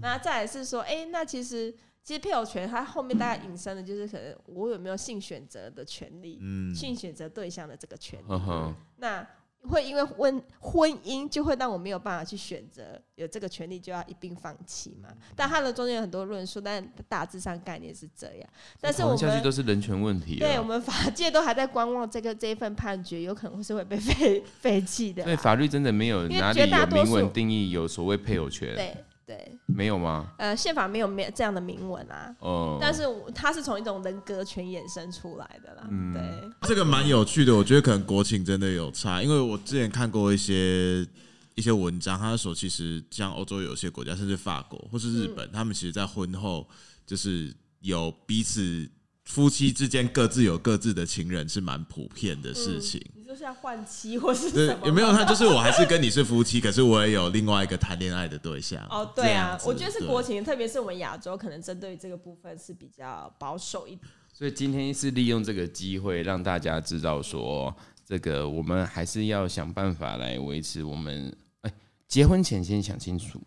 [0.00, 8.74] 那再来是说，哎、那其实其实配偶权它后面大概引申的就是可能我有没有性选择的权利，嗯，性选择对象的这个权利。
[8.96, 9.24] 那
[9.68, 15.08] 会因为婚婚姻就会让我没有办法去选择，有这个权利就要一并放弃嘛？
[15.36, 18.48] 但他的中间有很多论述，但大致上概念是这样。
[18.80, 20.48] 但是我讨论下去们都是人权问题了。
[20.48, 25.26] 对我们法界都还在观望这个这一份判决，有可能是会被废 废弃的啦。
[25.26, 30.32] 对，法律真的没有哪里有明文数定义有所谓配偶权，对对，没有吗？
[30.38, 32.34] 呃，宪法没有没有这样的明文啊。
[32.40, 41.06] 哦，但是我它是从一种人格权衍生出来的啦，嗯对，这个蛮有趣的，我觉得可能国情真的有差，因为我之前看过一些
[41.54, 46.68] 一些文章，他说其实像欧洲有些国家，甚至法国或是日本，他们其实在婚后
[47.06, 48.88] 就是有彼此
[49.24, 53.00] 夫妻之间各自有各自的情人，是蛮普遍的事情。
[53.32, 55.10] 你说像换妻或是对什么，有没有？
[55.10, 58.86] 他就是我还是跟你是夫妻，可是我也有另外一个谈恋爱的对象。
[58.90, 64.00] 哦，对啊我觉得是国情，特别是我们亚洲，可能针对这个部分是比较保守一点。
[64.32, 71.72] 所以今天是利用这个机会让大家知道说，这个我们还是要想办法来维持我们，哎，
[72.06, 73.40] 结婚前先想清楚。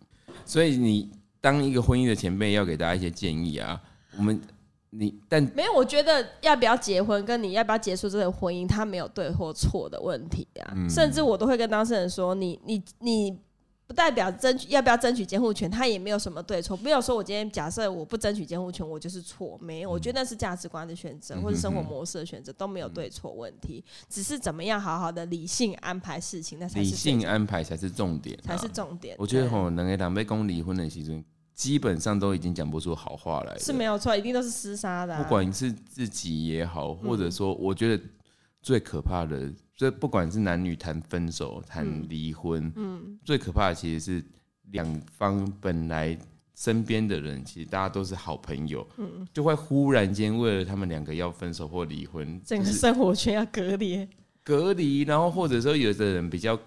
[0.46, 3.80] 所以你当一个婚姻的前辈，要给大家一些建议啊。
[4.18, 4.40] 我们
[4.98, 10.74] 你但没有，我觉得要不要结婚，跟你要不要结束这个婚姻，它没有对或错的问题啊。
[10.76, 13.38] 嗯甚至我都会跟当事人说，你你你
[13.88, 16.76] 不代表争取要不要争取监护权，他也没有什么对错。
[16.78, 19.90] 没有说我今天假设我不争取监护权，我就是错，没有。
[19.90, 29.16] 我觉得那是价值观的选择，或者生活模式的选择，都没有对错问题，只是怎么样好好的理性安排事情，那才是理性安排才是重点、啊，才是重点。
[29.20, 31.24] 我觉得对吼，两个人被公离婚的时阵，
[31.56, 33.60] 基本上都已经讲不出好话来了。
[33.60, 38.04] 是没有错，一定都是厮杀的啊、不管是自己也好，嗯或者说，我觉得
[38.62, 44.26] 最可怕的，这不管是男女谈分手、谈离婚，嗯，最可怕的其实是
[44.72, 44.86] 两
[45.18, 46.18] 方本来
[46.56, 54.08] 身边的人，其实大家都是好朋友，嗯，就会忽然间为了他们两个要分手或离婚，整个生活圈要隔离。
[54.44, 56.60] 隔离，然后或者说有的人比较。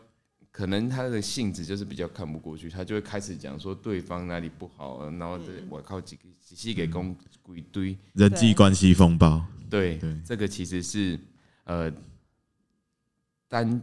[0.59, 7.17] 可能他的性子就是比较看不过去，他就会开始讲说对方哪里不好，然后这我靠几个几细给公
[7.55, 9.41] 一堆，人际关系风暴，
[9.71, 10.21] 对，对。
[10.27, 11.17] 这个其实是
[11.63, 11.89] 呃，
[13.47, 13.81] 单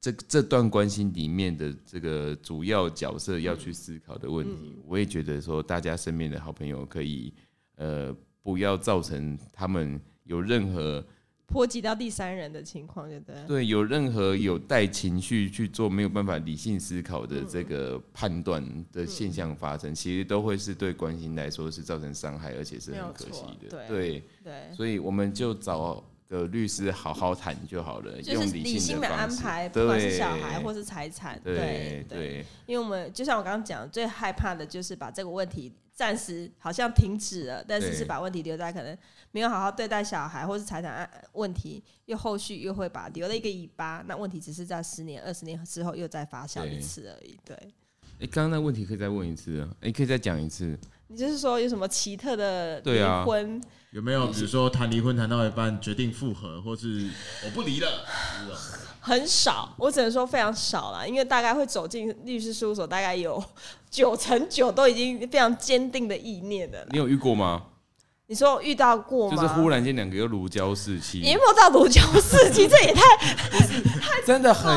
[0.00, 4.74] 这这段关系里面的这个主要角色要去思考的问题。
[4.84, 7.32] 我也觉得说，大家身边的好朋友可以
[7.76, 8.12] 呃，
[8.42, 11.06] 不要造成他们有任何
[11.46, 13.46] 波及到第三人的情况，对不对？
[13.46, 23.68] 对有任何有带情绪去做没有办法理性思考的这个判断的现象发生，其实都会是对关心来说是造成伤害，而且是很可惜的。
[23.70, 24.22] 对对。
[24.44, 38.96] 对，所以我们就找个律师好好谈就好了，就是用理理性的安排，不管是小孩或是财产，对对对因为我们就像我刚刚讲，最害怕的就是把这个问题暂时好像停止了，但是是把问题留在可能
[39.32, 47.34] 没有好好对待小孩或是财产案问题，又后续又会把留了一个尾巴，那问题只是在十年、二十年之后又再发酵一次而已。
[47.42, 47.56] 对
[48.20, 49.74] 哎，刚刚那问题可以再问一次啊？
[49.80, 50.78] 哎，可以再讲一次？
[51.08, 53.60] 你就是说有什么奇特的离对啊婚？
[53.92, 57.08] 有没有比如说谈离婚谈到一半决定复合，或是
[57.44, 57.88] 我不离了
[58.40, 58.56] 这种？
[59.00, 63.42] 很少，我只能说非常少啦，因为大概会走进律师事务所，大概有
[63.88, 66.88] 九成九都已经非常坚定的意念的了。
[66.90, 67.62] 你有遇过吗？
[68.26, 69.36] 你说遇到过吗？
[69.36, 73.00] 就是忽然间两个又如胶似漆，也没有到如胶似漆，这也太
[74.26, 74.76] 真的很。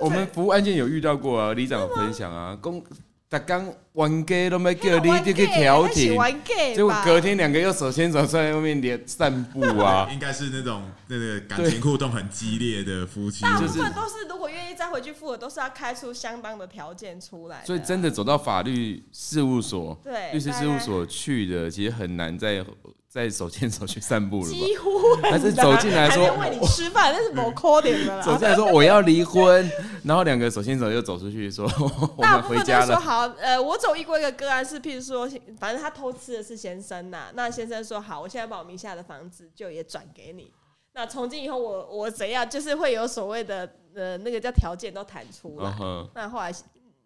[0.00, 2.82] 我们服务案件有遇到过啊，里长有分享啊，公
[3.28, 17.64] 大刚玩 gay 都没叫你就去调停，玩 gay，结果隔天两个又手牵手在外面连散步啊， 应该是那种那个感情互动很激烈的夫妻，大部就是分都是如果愿意再回去复合，都是要开出相当的条件出来。
[17.66, 22.64] 所以真的走到法律事务所、对律师事务所去的，其实很难再
[23.08, 24.50] 再手牵手去散步了吧？
[24.50, 24.90] 几乎
[25.22, 28.22] 还是走进来说你吃饭，那是某扣点的啦。
[28.22, 29.68] 走进来说我要离婚，
[30.04, 31.64] 然后两个手牵手又走出去说
[32.16, 32.86] 我们回家了。
[32.86, 40.52] 说好，呃，我走遇过一个个案是，譬如说，反正他偷吃的是先生呐，那先生说好，我现在把我名下的房子就也转给你。
[40.94, 45.72] 那从今以后我我怎样，就是会有所谓的呃那个叫条件都谈出来。
[46.14, 46.52] 那后来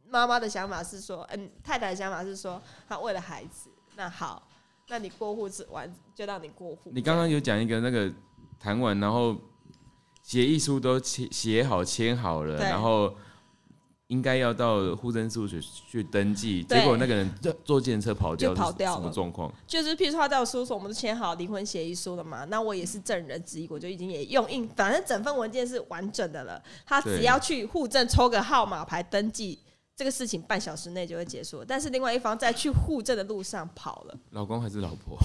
[0.07, 4.49] 妈妈的想法是说，嗯，太太的想法是说，她为了孩子，那好，
[4.89, 6.91] 那你过户完就让你过户。
[6.95, 8.11] 你刚刚有讲一个那个
[8.59, 9.37] 谈完，然后
[10.23, 13.15] 协议书都签写好签好了，然后
[14.13, 19.51] 应该要到户政事务所去登记，结果那个人坐坐电车跑掉，就跑掉是什么状况？
[19.67, 26.63] 就是，譬如说他在我事务所，我们都签好离婚协议书了嘛，那我也是证人之一，我就已经也用印，反正整份文件是完整的了。
[26.85, 29.59] 他只要去户政抽个号码牌登记，
[29.97, 31.65] 这个事情半小时内就会结束。
[31.65, 35.17] 但是另外一方在去户政的路上跑了，老公还是老婆？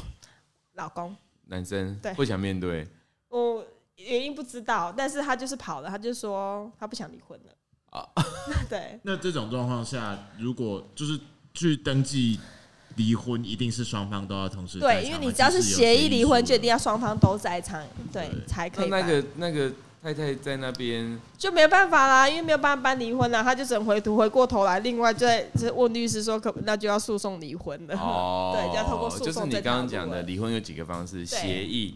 [0.76, 1.14] 老公，
[1.48, 2.88] 男生对不想面对
[3.28, 3.66] 我
[3.98, 7.52] 原因不知道，但是他就是跑了，他就说他不想离婚了。
[7.90, 8.06] 啊。
[8.70, 11.20] 对，那这种状况下，如果就是
[11.54, 12.40] 去登记
[12.96, 19.02] 离婚，一定是双方都要同时在对，因为你只要是协议离婚，书就一定要双方都在场，对，才可以那。
[19.02, 27.96] 个那个太太在那边，就没有办法啦，因为没有办法办离婚啦，他就只能回头回过头来，另外再再问律师说可那就要诉讼离婚了。
[27.98, 31.96] 哦， 对，就要通过诉讼就是你刚刚讲的离婚有几个方式，协议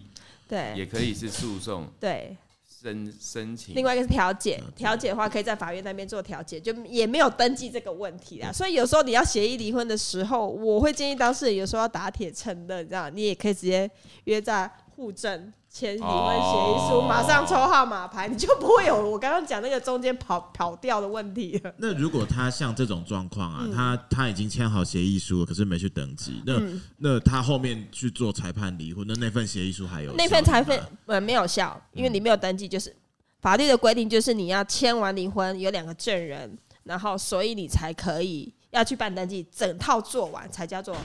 [0.50, 1.88] 对也可以是诉讼。
[2.00, 2.36] 对，
[2.82, 8.52] 申申请，另外一个是调解，调解的话可以在法院那边做调解，就也没有登记这个问题啦。
[8.52, 13.90] 所以有时候你要协议离婚的时候，我会建议当事人有时候要打铁趁热，这样你也可以直接
[14.24, 15.54] 约在户政。
[15.74, 21.74] 签离婚协议书，哦马上抽号码牌，你就不会有 我刚刚讲那个中间跑跑掉的问题了。
[21.78, 23.72] 那如果他像这种状况嗯。
[23.72, 26.62] 啊，他他已经签好协议书了，可是没去登记，那、
[26.98, 32.94] 那他后面去做裁判离婚，那那份协议书还有那份效吗裁判呃没有效，因为你没有登记，就是
[33.40, 40.96] 法律的规定就是你要签完离婚有两个证人，然后所以你才可以要去办登记，整套做完才叫做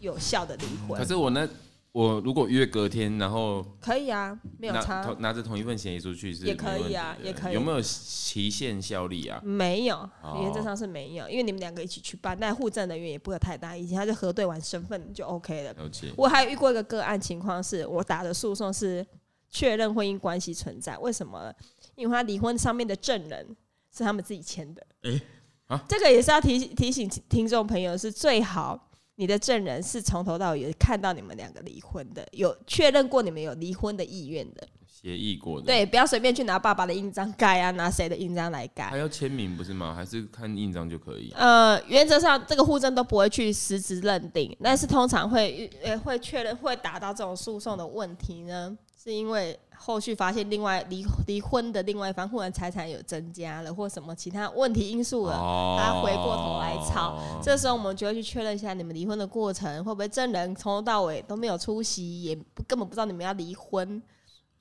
[0.00, 0.96] 有效的离婚。
[1.00, 1.04] 可。
[1.04, 1.48] 是我那
[1.94, 9.40] 我如果约隔天，然后可以啊，没有拿差，拿着同一份协议出去是也可以啊也可以有没有期限效力啊？
[9.44, 15.72] 没有，哦原则上是没有，因为你们两个一起去办，但户政人员也不会太大意见，他就核对完身份就 OK 了。
[15.74, 19.06] 了解，我还遇过一个个案情况是，我打的诉讼是
[19.48, 21.54] 确认婚姻关系存在，为什么？
[21.94, 23.56] 因为他离婚上面的证人
[23.96, 24.84] 是他们自己签的。
[25.02, 25.22] 诶
[25.68, 34.66] 啊这个也是要提提醒听众朋友，是最好你的证人是从头到尾看到你们两个离婚的，有确认过你们有离婚的意愿的。
[34.86, 38.96] 协议过的，，对，不要随便去拿爸爸的印章盖啊，拿谁的印章来盖还。
[38.96, 39.94] 要签名不是吗？
[39.94, 41.30] 还是看印章就可以？
[41.36, 64.02] 呃，原则上这个户证都不会去实质认定，但是通常会呃会确认会达到这种诉讼的问题呢，是因为后续发现另外离离婚的另外一方忽然财产有增加了，或什么其他问题因素了，哦他回过头来吵，这时候我们就会去确认一下你们离婚的过程，会不会证人从头到尾都没有出席，也不根本不知道你们要离婚。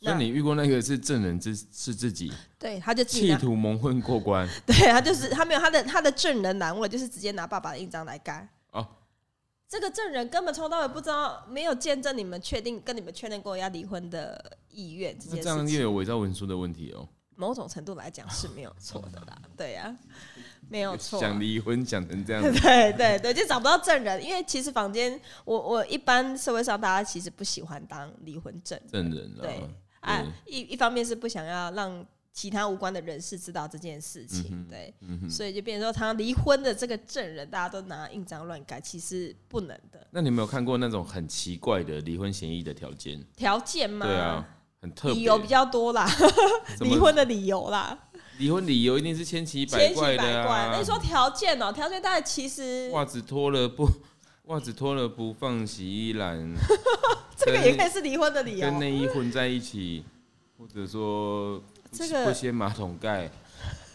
[0.05, 8.45] 那你遇过那个是证人自是自己对，他就企，图蒙混过关 对他就是他没有他的他的证人栏位，就是直接拿爸爸的印章来盖。
[8.71, 8.85] 哦，
[9.73, 15.81] 这个证人根本从头到尾不知道，没有见证你们确定跟你们确认过要离婚的意愿这件那这样又。
[15.81, 17.09] 有伪造文书的问题哦。
[17.35, 19.97] 某种程度来讲是没有错的啦，对呀、
[20.69, 21.19] 没有错。
[21.19, 29.55] 想离婚讲成这样 子，对对对，就找不到证人，因为其实房间，我我一般社会上大家其实不喜欢当离婚证人证人对
[30.01, 35.29] 啊，啊，一一方面是不想要让其他无关的人士知道这件事情，嗯对，嗯。
[35.29, 43.23] 所以就变成说，他离婚的这个证人，大家都拿印章乱改，其实不能的那你有没有看过那种很奇怪的离婚协议的条件？
[43.37, 44.45] 条件吗，对啊，
[44.81, 45.17] 很特别。
[45.19, 46.09] 理由比较多啦，
[46.81, 47.97] 离婚的理由啦，
[48.39, 50.67] 离婚理由一定是千奇百千奇怪的百怪。
[50.71, 50.83] 那啊你！
[50.83, 53.87] 说条件哦、条件大概其实袜子脱了不，
[54.45, 56.51] 袜子脱了不放洗衣篮，
[57.37, 58.79] 这个也可以是离婚的理由跟。
[58.79, 60.03] 内衣混在一起，
[60.57, 61.61] 或者说
[61.93, 63.29] 这个不掀马桶盖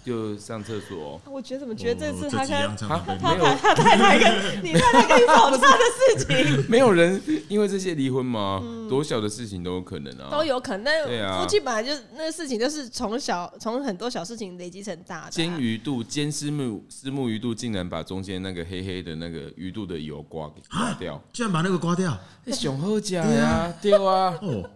[0.05, 1.21] 就上厕所。
[1.31, 5.85] 我觉得怎么觉得这次他跟他他他太太跟 你太太跟你吵架的
[6.17, 8.63] 事情没有人因为这些离婚吗？
[8.89, 10.29] 多小的事情都有可能啊。
[10.31, 22.17] 嗯都有可能，但对啊夫妻本来就那个事情就是从小从很多小事情累积成大的啊、煎鱼肚，煎丝木丝木鱼肚，竟然把中间那个黑黑的那个鱼肚的油刮给刮掉，居然把那个刮掉
[22.53, 24.71] 熊好假呀，对啊，哦，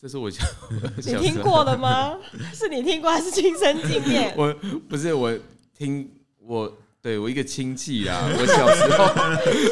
[0.00, 0.44] 这是我小
[1.04, 2.16] 你听过了吗？
[2.52, 4.32] 是你听过还是亲身经验？
[4.36, 4.54] 我
[4.88, 5.36] 不是我
[5.76, 9.06] 听我对我一个亲戚啊，我小时候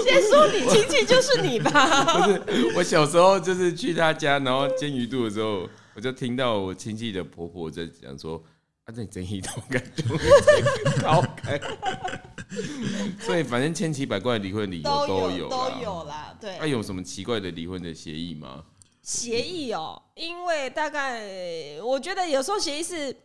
[0.04, 2.04] 先说你亲戚就是你吧。
[2.26, 8.42] 不是我小时候就是去他家，然后煎鱼肚的时候，我就听到我亲戚的婆婆在讲说。
[8.84, 10.04] 啊，这真一头感觉
[11.08, 11.58] 好开，
[13.18, 16.36] 所以反正千奇百怪的离婚理由都有都有啦。
[16.38, 18.62] 对，那有什么奇怪的离婚的协议吗？
[19.04, 21.22] 协议哦，因为大概
[21.80, 23.16] 我觉得有时候协议是。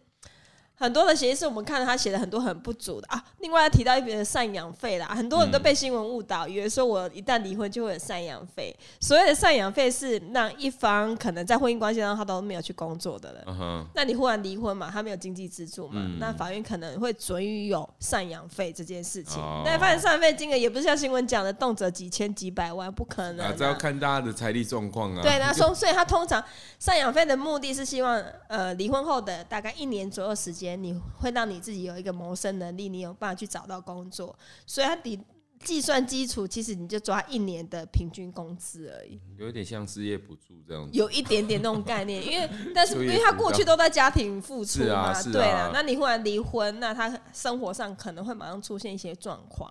[0.80, 3.22] 很多的协议是我们看到他写的很多很不足的啊。
[3.40, 8.74] 另外提到一笔赡养费啦，很多人都被新闻误导，以为说我一旦离婚就会有赡养费。
[9.02, 13.44] 所谓的赡养费是让一方可能在婚姻关系当中他都没有去工作的人，
[13.94, 19.44] 那你忽然离婚嘛，他没有经济支柱嘛，那法院可能会准予有赡养费这件事情。
[19.66, 23.58] 但发现赡养费金额也不是像新闻讲的动辄几千几百万，不可能。
[23.58, 25.22] 这要看大家的财力状况啊。
[25.22, 26.42] 对，那所所以他通常
[26.82, 30.69] 赡养费的目的是希望呃离婚后的大概一年左右时间。
[30.76, 35.20] 你会让你自己有一个谋生能力，你有办法去找到工作，所以它底
[35.64, 49.70] 计算基础其实你就抓一年的平均工资而已，有点像失业补助这样子，有一点点那种概念，因为 但是因为他过去都在家庭付出嘛，对啊，那你忽然离婚，那他生活上可能会马上出现一些状况，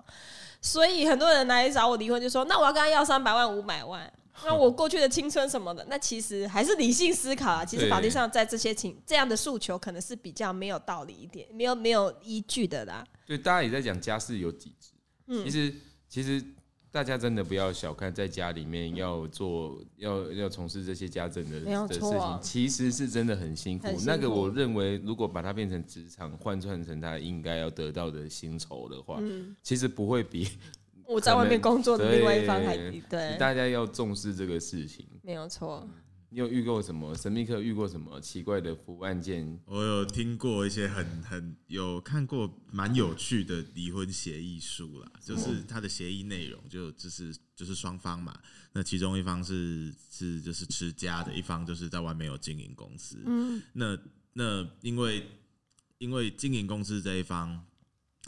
[0.60, 4.12] 所以很多人来找我离婚就说，那我要跟他要三百万五百万。
[4.46, 7.64] 那我过去的青春什么的，那其实还是理性思考啊。
[7.66, 13.04] 其实法律上在这些情这样的诉求，可能是比较没有道理一点，没有没有依据的啦。
[13.26, 14.92] 对，大家也在讲家事有几职，
[15.44, 15.74] 其实
[16.08, 16.42] 其实
[16.90, 23.86] 大家真的不要小看在家里面要做要要从事这些家政的的事情，其实是真的很辛苦。
[24.06, 30.48] 那个我认为，如果把它变成职场换算成他应该要得到的薪酬的话，嗯其实不会比。
[31.08, 32.76] 我在外面工作的另外一方还
[33.08, 35.88] 对，大家要重视这个事情，没有错。
[36.30, 37.58] 你有遇过什么神秘客？
[37.58, 39.58] 遇过什么奇怪的服务案件？
[39.64, 48.38] 我有听过一些很很有看过蛮有趣的离婚协议书啦，就是它的协议内容就就是就是双方嘛，
[48.74, 53.16] 那其中一方是是就是持家的，一方就是在外面有经营公司。
[53.24, 53.98] 嗯，那
[54.34, 55.26] 那因为
[55.96, 57.64] 因为经营公司这一方。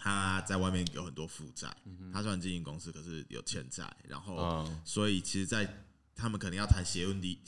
[0.02, 1.68] 他在外面有很多负债，
[2.10, 5.84] 他虽然经营公司，可是有欠债，然后所以其实，在
[6.16, 7.38] 他们可能要谈协议离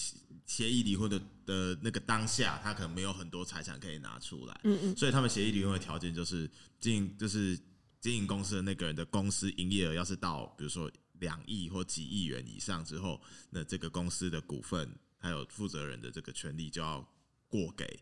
[0.45, 7.59] 协议离婚的的那个当下，他可能没有很多财产可以拿出来，嗯嗯，所以他们协议离婚的条件就是经营就是
[8.03, 17.01] 经营公司的那个人的公司营业额要是到比如说两亿或几亿元以上之后，那这个公司的股份还有负责人的这个权利就要
[17.49, 17.99] 过给。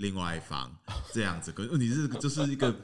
[0.00, 0.70] 另外一方
[1.12, 2.74] 这样子，可问题是就是一个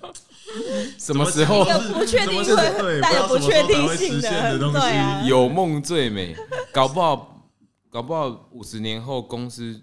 [0.98, 1.64] 什么时候？
[1.94, 2.54] 不确定性，
[3.00, 6.36] 带有不确定性的东西，有梦最美，
[6.70, 7.42] 搞不好
[7.88, 9.80] 搞不好五十年后公司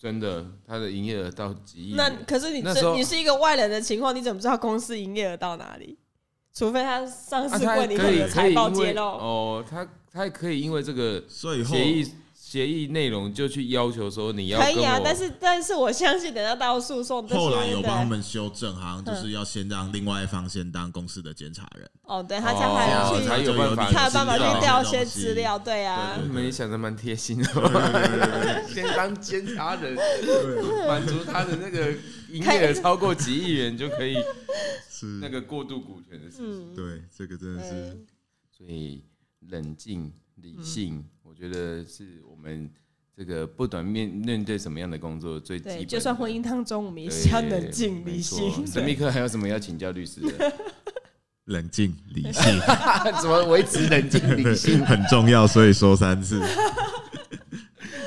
[0.00, 2.62] 真的它的营业额到几亿，那可是你
[2.94, 5.98] 你是一个外人的情况，你怎么知道公司营业额到哪里？
[6.54, 9.02] 除非他上市过，你可以财报揭露。
[9.02, 12.12] 哦，他他可以因为这个协议。
[12.50, 21.88] 协议内容就去要求说你要可以啊，但是但是我相信等到到诉讼，后来有帮他们修正，好像就是要先让另外一方先当公司的监察人。
[22.02, 26.18] 哦，对他才还才有办法，才有办法去调些资料，对啊。
[26.28, 29.96] 没想的蛮贴心的，先当监察人，
[30.88, 31.92] 满足他的那个
[32.30, 34.16] 营业额超过几亿元就可以
[34.90, 36.74] 是那个过度股权的事情。
[36.74, 37.96] 对，这个真的是，
[38.50, 39.04] 所以
[39.48, 41.04] 冷静理性。
[41.22, 42.70] 我觉得是我们
[43.16, 48.66] 这个不短面面对什么样的工作最基本，就算婚姻当中，我们也是要冷静理性。
[48.66, 50.52] 神秘客还有什么要请教律师的？
[51.46, 52.60] 冷静理性，
[53.20, 56.40] 怎么维持冷静理性 很重要，所以说三次。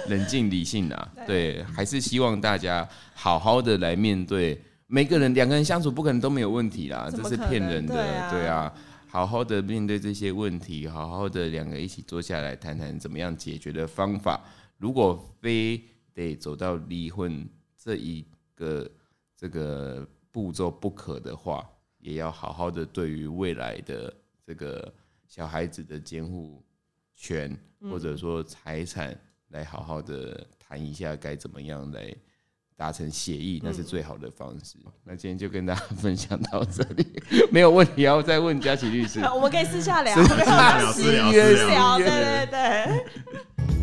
[0.07, 7.93] 冷静理性啊，对，还是希望大家好好的来面对每个人，两个人相处不可能都没有问题啦，这是骗人的，
[8.31, 8.71] 对啊。
[9.13, 14.43] 好好的面对这些问题，好好的两个一起坐下来谈谈怎么样解决的方法。
[14.79, 15.79] 如果非
[16.15, 17.47] 得走到离婚
[17.77, 18.89] 这一个
[19.37, 21.63] 这个步骤不可的话，
[21.99, 24.11] 也要好好的对于未来的
[24.43, 24.91] 这个
[25.27, 26.63] 小孩子的监护
[27.13, 29.15] 权或者说财产
[29.49, 32.11] 来好好的谈一下，该怎么样来。
[32.83, 34.75] 达成协议，那是最好的方式。
[35.05, 37.05] 那今天就跟大家分享到这里，
[37.49, 39.21] 没有问题，要再问佳琪律师。
[39.33, 43.82] 我们可以私下聊，私下聊，私聊，对对对。